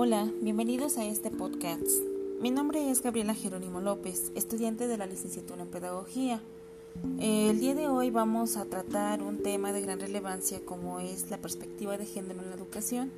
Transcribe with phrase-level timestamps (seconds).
[0.00, 1.90] Hola, bienvenidos a este podcast.
[2.40, 6.40] Mi nombre es Gabriela Jerónimo López, estudiante de la licenciatura en Pedagogía.
[7.18, 11.38] El día de hoy vamos a tratar un tema de gran relevancia como es la
[11.38, 13.10] perspectiva de género en la educación.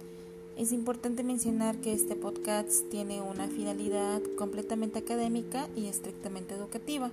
[0.56, 7.10] Es importante mencionar que este podcast tiene una finalidad completamente académica y estrictamente educativa.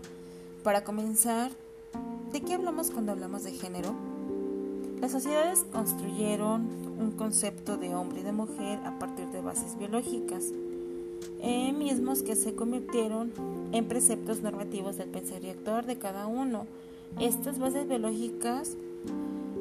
[0.63, 1.51] Para comenzar,
[2.31, 3.93] ¿de qué hablamos cuando hablamos de género?
[5.01, 10.51] Las sociedades construyeron un concepto de hombre y de mujer a partir bases biológicas,
[11.41, 13.31] eh, mismos que se convirtieron
[13.71, 16.67] en preceptos normativos del pensar y actuar de cada uno.
[17.17, 18.75] Estas bases biológicas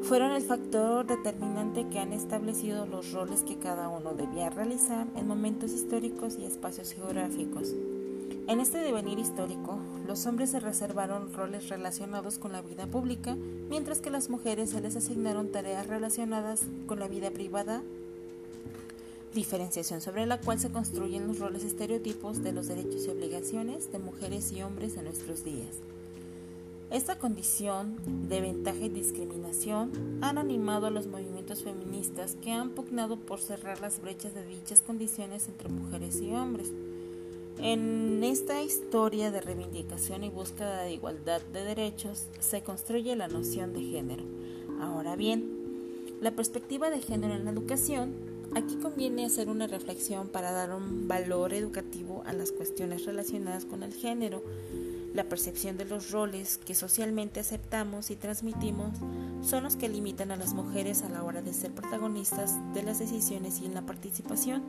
[0.02, 5.28] fueron el factor determinante que han establecido los roles que cada uno debía realizar en
[5.28, 7.72] momentos históricos y espacios geográficos.
[8.48, 13.36] En este devenir histórico, los hombres se reservaron roles relacionados con la vida pública,
[13.68, 17.82] mientras que las mujeres se les asignaron tareas relacionadas con la vida privada,
[19.36, 24.00] diferenciación sobre la cual se construyen los roles estereotipos de los derechos y obligaciones de
[24.00, 25.76] mujeres y hombres en nuestros días.
[26.90, 27.96] Esta condición
[28.28, 33.80] de ventaja y discriminación han animado a los movimientos feministas que han pugnado por cerrar
[33.80, 36.72] las brechas de dichas condiciones entre mujeres y hombres.
[37.58, 43.72] En esta historia de reivindicación y búsqueda de igualdad de derechos se construye la noción
[43.72, 44.24] de género.
[44.80, 45.56] Ahora bien,
[46.20, 48.14] la perspectiva de género en la educación,
[48.56, 53.82] aquí conviene hacer una reflexión para dar un valor educativo a las cuestiones relacionadas con
[53.82, 54.42] el género.
[55.12, 58.96] La percepción de los roles que socialmente aceptamos y transmitimos
[59.42, 62.98] son los que limitan a las mujeres a la hora de ser protagonistas de las
[62.98, 64.62] decisiones y en la participación.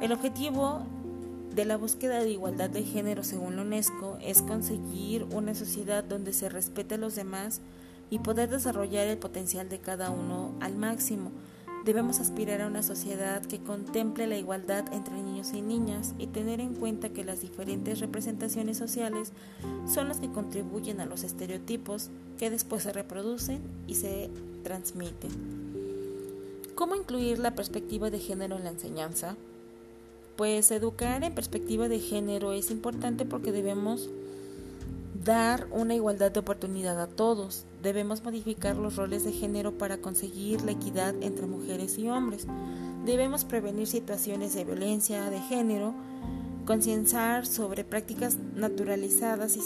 [0.00, 0.80] El objetivo
[1.54, 6.32] de la búsqueda de igualdad de género según la UNESCO es conseguir una sociedad donde
[6.32, 7.60] se respete a los demás
[8.08, 11.30] y poder desarrollar el potencial de cada uno al máximo.
[11.86, 16.60] Debemos aspirar a una sociedad que contemple la igualdad entre niños y niñas y tener
[16.60, 19.30] en cuenta que las diferentes representaciones sociales
[19.86, 22.10] son las que contribuyen a los estereotipos
[22.40, 24.30] que después se reproducen y se
[24.64, 25.30] transmiten.
[26.74, 29.36] ¿Cómo incluir la perspectiva de género en la enseñanza?
[30.36, 34.10] Pues educar en perspectiva de género es importante porque debemos
[35.26, 37.66] dar una igualdad de oportunidad a todos.
[37.82, 42.46] Debemos modificar los roles de género para conseguir la equidad entre mujeres y hombres.
[43.04, 45.94] Debemos prevenir situaciones de violencia de género,
[46.64, 49.60] concienciar sobre prácticas naturalizadas y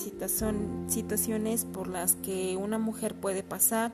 [0.89, 3.93] situaciones por las que una mujer puede pasar,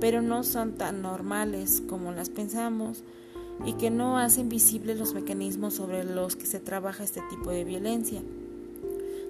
[0.00, 3.02] pero no son tan normales como las pensamos
[3.66, 7.64] y que no hacen visibles los mecanismos sobre los que se trabaja este tipo de
[7.64, 8.22] violencia.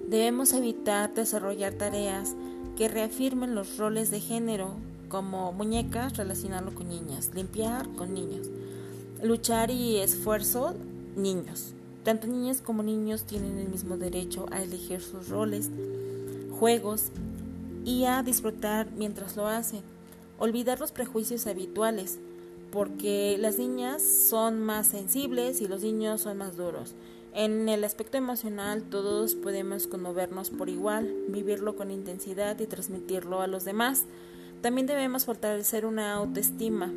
[0.09, 2.35] Debemos evitar desarrollar tareas
[2.75, 4.73] que reafirmen los roles de género,
[5.07, 8.49] como muñecas, relacionarlo con niñas, limpiar con niños,
[9.21, 10.73] luchar y esfuerzo,
[11.15, 11.75] niños.
[12.03, 15.69] Tanto niñas como niños tienen el mismo derecho a elegir sus roles,
[16.57, 17.11] juegos
[17.85, 19.81] y a disfrutar mientras lo hacen.
[20.39, 22.17] Olvidar los prejuicios habituales,
[22.71, 26.95] porque las niñas son más sensibles y los niños son más duros.
[27.33, 33.47] En el aspecto emocional todos podemos conmovernos por igual, vivirlo con intensidad y transmitirlo a
[33.47, 34.05] los demás.
[34.61, 36.91] También debemos fortalecer una autoestima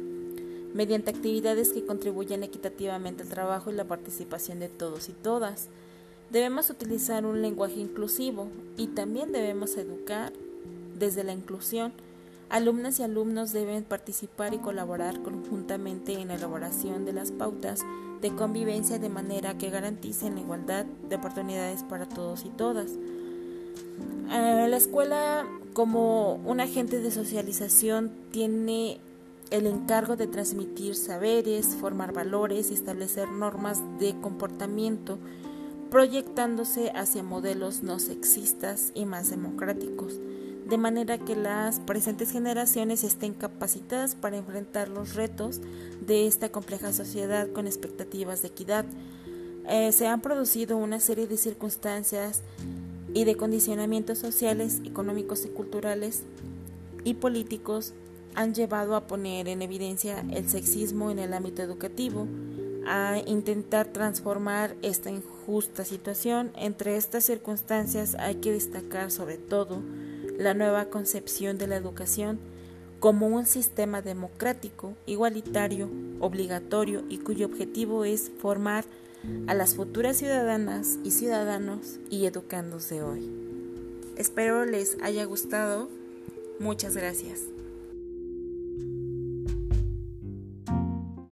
[0.74, 5.68] mediante actividades que contribuyan equitativamente al trabajo y la participación de todos y todas.
[6.30, 8.48] Debemos utilizar un lenguaje inclusivo
[8.78, 10.32] y también debemos educar
[10.98, 11.92] desde la inclusión
[12.52, 17.80] Alumnas y alumnos deben participar y colaborar conjuntamente en la elaboración de las pautas
[18.20, 22.90] de convivencia de manera que garanticen la igualdad de oportunidades para todos y todas.
[24.30, 29.00] Eh, la escuela como un agente de socialización tiene
[29.50, 35.18] el encargo de transmitir saberes, formar valores y establecer normas de comportamiento,
[35.90, 40.20] proyectándose hacia modelos no sexistas y más democráticos
[40.72, 45.60] de manera que las presentes generaciones estén capacitadas para enfrentar los retos
[46.00, 48.86] de esta compleja sociedad con expectativas de equidad.
[49.68, 52.40] Eh, se han producido una serie de circunstancias
[53.12, 56.22] y de condicionamientos sociales, económicos y culturales
[57.04, 57.92] y políticos
[58.34, 62.26] han llevado a poner en evidencia el sexismo en el ámbito educativo,
[62.86, 66.50] a intentar transformar esta injusta situación.
[66.56, 69.82] Entre estas circunstancias hay que destacar sobre todo
[70.38, 72.38] la nueva concepción de la educación
[73.00, 75.90] como un sistema democrático, igualitario,
[76.20, 78.84] obligatorio y cuyo objetivo es formar
[79.46, 83.28] a las futuras ciudadanas y ciudadanos y educándose hoy.
[84.16, 85.88] Espero les haya gustado.
[86.60, 87.40] Muchas gracias.